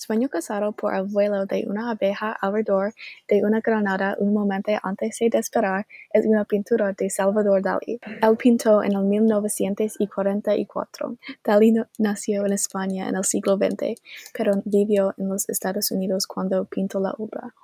Sueño 0.00 0.30
casado 0.30 0.72
por 0.72 0.94
el 0.94 1.10
de 1.46 1.66
una 1.68 1.90
abeja 1.90 2.32
alrededor 2.32 2.94
de 3.28 3.44
una 3.44 3.60
granada 3.60 4.16
un 4.18 4.32
momento 4.32 4.72
antes 4.82 5.18
de 5.18 5.28
despegar 5.28 5.86
es 6.10 6.24
una 6.24 6.46
pintura 6.46 6.94
de 6.94 7.10
Salvador 7.10 7.60
Dalí. 7.60 8.00
Él 8.22 8.36
pintó 8.38 8.82
en 8.82 8.94
el 8.94 9.04
1944. 9.04 11.18
Dalí 11.44 11.74
nació 11.98 12.46
en 12.46 12.52
España 12.54 13.10
en 13.10 13.16
el 13.16 13.24
siglo 13.24 13.58
XX, 13.58 14.00
pero 14.32 14.62
vivió 14.64 15.12
en 15.18 15.28
los 15.28 15.46
Estados 15.50 15.90
Unidos 15.90 16.26
cuando 16.26 16.64
pintó 16.64 16.98
la 16.98 17.14
obra. 17.18 17.54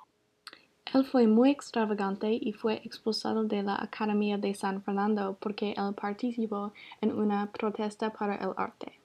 Él 0.93 1.05
fue 1.05 1.25
muy 1.25 1.49
extravagante 1.49 2.31
y 2.31 2.53
fue 2.53 2.75
expulsado 2.85 3.45
de 3.45 3.63
la 3.63 3.81
Academia 3.81 4.37
de 4.37 4.53
San 4.53 4.83
Fernando 4.83 5.39
porque 5.41 5.73
él 5.75 5.95
participó 5.99 6.71
en 7.01 7.13
una 7.13 7.51
protesta 7.51 8.11
para 8.11 8.35
el 8.35 8.51
arte. 8.57 8.99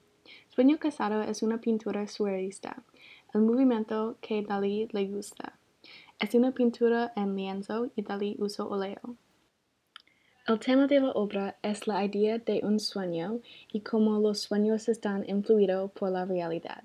Sueño 0.49 0.77
casado 0.77 1.23
es 1.23 1.41
una 1.41 1.57
pintura 1.57 2.07
surrealista, 2.07 2.83
el 3.33 3.41
movimiento 3.41 4.17
que 4.21 4.43
Dalí 4.43 4.87
le 4.91 5.07
gusta. 5.07 5.57
Es 6.19 6.35
una 6.35 6.51
pintura 6.51 7.11
en 7.15 7.35
lienzo 7.35 7.89
y 7.95 8.03
Dalí 8.03 8.35
usó 8.39 8.69
óleo. 8.69 9.15
El 10.45 10.59
tema 10.59 10.87
de 10.87 10.99
la 10.99 11.11
obra 11.11 11.57
es 11.61 11.87
la 11.87 12.03
idea 12.03 12.37
de 12.37 12.61
un 12.63 12.79
sueño 12.79 13.39
y 13.71 13.79
cómo 13.79 14.19
los 14.19 14.41
sueños 14.41 14.89
están 14.89 15.27
influidos 15.27 15.91
por 15.91 16.11
la 16.11 16.25
realidad. 16.25 16.83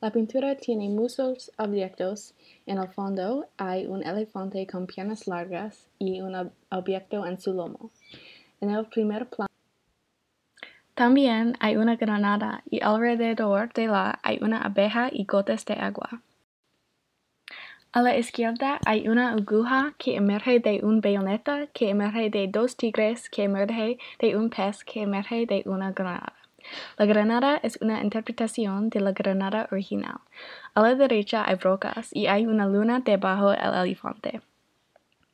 La 0.00 0.10
pintura 0.10 0.56
tiene 0.56 0.88
muchos 0.88 1.52
objetos. 1.56 2.34
En 2.66 2.78
el 2.78 2.88
fondo 2.88 3.46
hay 3.56 3.86
un 3.86 4.02
elefante 4.02 4.66
con 4.66 4.86
piernas 4.86 5.26
largas 5.26 5.88
y 5.98 6.20
un 6.20 6.50
objeto 6.70 7.24
en 7.26 7.40
su 7.40 7.54
lomo. 7.54 7.90
En 8.60 8.70
el 8.70 8.86
primer 8.86 9.28
plano 9.28 9.55
también 10.96 11.58
hay 11.60 11.76
una 11.76 11.96
granada 11.96 12.62
y 12.70 12.80
alrededor 12.80 13.70
de 13.74 13.86
la 13.86 14.18
hay 14.22 14.38
una 14.40 14.62
abeja 14.62 15.10
y 15.12 15.24
gotas 15.24 15.66
de 15.66 15.74
agua. 15.74 16.22
A 17.92 18.00
la 18.00 18.16
izquierda 18.16 18.78
hay 18.86 19.06
una 19.06 19.32
aguja 19.32 19.92
que 19.98 20.16
emerge 20.16 20.58
de 20.58 20.80
un 20.82 21.02
bayoneta, 21.02 21.66
que 21.74 21.90
emerge 21.90 22.30
de 22.30 22.48
dos 22.48 22.78
tigres, 22.78 23.28
que 23.28 23.44
emerge 23.44 23.98
de 24.20 24.36
un 24.38 24.48
pez, 24.48 24.84
que 24.84 25.02
emerge 25.02 25.44
de 25.44 25.62
una 25.66 25.92
granada. 25.92 26.32
La 26.96 27.04
granada 27.04 27.60
es 27.62 27.78
una 27.82 28.02
interpretación 28.02 28.88
de 28.88 29.00
la 29.00 29.12
granada 29.12 29.68
original. 29.70 30.20
A 30.74 30.80
la 30.80 30.94
derecha 30.94 31.44
hay 31.46 31.56
rocas 31.56 32.08
y 32.10 32.26
hay 32.26 32.46
una 32.46 32.66
luna 32.66 33.00
debajo 33.00 33.50
del 33.50 33.74
elefante. 33.84 34.40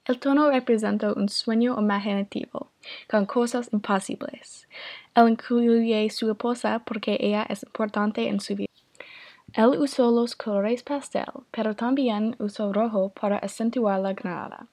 El 0.04 0.18
tono 0.18 0.50
representa 0.50 1.12
un 1.12 1.28
sueño 1.28 1.76
imaginativo, 1.78 2.72
con 3.08 3.24
cosas 3.24 3.68
imposibles. 3.72 4.66
Él 5.14 5.28
incluye 5.28 6.10
su 6.10 6.28
esposa 6.28 6.82
porque 6.84 7.16
ella 7.20 7.46
es 7.48 7.62
importante 7.62 8.26
en 8.26 8.40
su 8.40 8.56
vida. 8.56 8.68
Él 9.52 9.78
usó 9.78 10.10
los 10.10 10.34
colores 10.34 10.82
pastel, 10.82 11.30
pero 11.52 11.76
también 11.76 12.34
usó 12.40 12.72
rojo 12.72 13.10
para 13.10 13.36
acentuar 13.36 14.00
la 14.00 14.12
granada. 14.12 14.66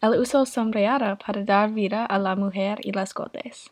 Él 0.00 0.18
usó 0.18 0.46
sombreada 0.46 1.16
para 1.16 1.44
dar 1.44 1.72
vida 1.72 2.06
a 2.06 2.18
la 2.18 2.34
mujer 2.34 2.78
y 2.82 2.92
las 2.92 3.12
gotas. 3.12 3.70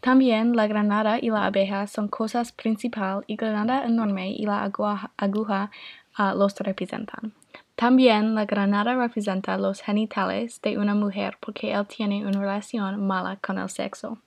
También 0.00 0.54
la 0.54 0.68
granada 0.68 1.18
y 1.20 1.28
la 1.28 1.46
abeja 1.46 1.86
son 1.86 2.08
cosas 2.08 2.52
principal 2.52 3.24
y 3.26 3.36
granada 3.36 3.84
enorme 3.84 4.30
y 4.30 4.46
la 4.46 4.62
aguja, 4.62 5.70
los 6.18 6.58
representan. 6.58 7.32
También 7.74 8.34
la 8.34 8.44
granada 8.44 8.94
representa 8.94 9.56
los 9.56 9.80
genitales 9.80 10.60
de 10.62 10.78
una 10.78 10.94
mujer 10.94 11.36
porque 11.40 11.72
él 11.72 11.86
tiene 11.86 12.26
una 12.26 12.40
relación 12.40 13.06
mala 13.06 13.36
con 13.36 13.58
el 13.58 13.68
sexo. 13.68 14.18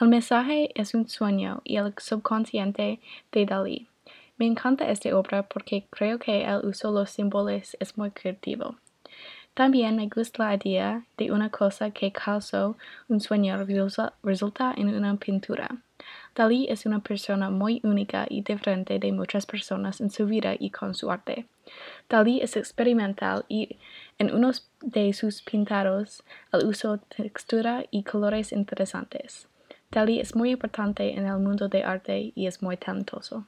El 0.00 0.08
mensaje 0.08 0.70
es 0.74 0.94
un 0.94 1.06
sueño 1.06 1.60
y 1.62 1.76
el 1.76 1.92
subconsciente 1.98 3.00
de 3.32 3.44
Dalí. 3.44 3.86
Me 4.38 4.46
encanta 4.46 4.88
esta 4.88 5.14
obra 5.14 5.42
porque 5.42 5.84
creo 5.90 6.18
que 6.18 6.44
el 6.44 6.64
uso 6.64 6.88
de 6.88 7.00
los 7.00 7.10
símbolos 7.10 7.76
es 7.78 7.98
muy 7.98 8.10
creativo. 8.10 8.76
También 9.52 9.96
me 9.96 10.08
gusta 10.08 10.46
la 10.46 10.54
idea 10.54 11.04
de 11.18 11.30
una 11.30 11.50
cosa 11.50 11.90
que 11.90 12.12
causó 12.12 12.78
un 13.08 13.20
sueño 13.20 13.58
resulta 14.22 14.72
en 14.74 14.88
una 14.88 15.16
pintura. 15.16 15.68
Dalí 16.34 16.66
es 16.68 16.86
una 16.86 17.00
persona 17.00 17.50
muy 17.50 17.80
única 17.82 18.26
y 18.28 18.42
diferente 18.42 18.98
de 18.98 19.12
muchas 19.12 19.46
personas 19.46 20.00
en 20.00 20.10
su 20.10 20.26
vida 20.26 20.54
y 20.58 20.70
con 20.70 20.94
su 20.94 21.10
arte. 21.10 21.46
Dalí 22.08 22.40
es 22.40 22.56
experimental 22.56 23.44
y 23.48 23.78
en 24.18 24.34
uno 24.34 24.52
de 24.80 25.12
sus 25.12 25.42
pintados 25.42 26.22
el 26.52 26.66
uso 26.66 26.98
textura 26.98 27.84
y 27.90 28.04
colores 28.04 28.52
interesantes. 28.52 29.48
Dalí 29.90 30.20
es 30.20 30.36
muy 30.36 30.50
importante 30.50 31.12
en 31.14 31.26
el 31.26 31.38
mundo 31.38 31.68
de 31.68 31.82
arte 31.82 32.32
y 32.34 32.46
es 32.46 32.62
muy 32.62 32.76
talentoso. 32.76 33.46